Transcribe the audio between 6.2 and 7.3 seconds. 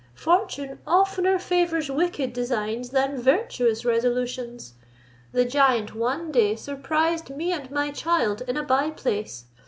day surprised